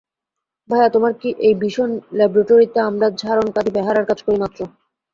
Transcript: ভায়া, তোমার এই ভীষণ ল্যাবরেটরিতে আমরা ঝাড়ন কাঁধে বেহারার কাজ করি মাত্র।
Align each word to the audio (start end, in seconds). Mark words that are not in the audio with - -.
ভায়া, 0.69 0.87
তোমার 0.89 1.11
এই 1.47 1.53
ভীষণ 1.61 1.89
ল্যাবরেটরিতে 2.17 2.79
আমরা 2.89 3.07
ঝাড়ন 3.21 3.47
কাঁধে 3.55 3.71
বেহারার 3.75 4.05
কাজ 4.09 4.19
করি 4.25 4.37
মাত্র। 4.43 4.59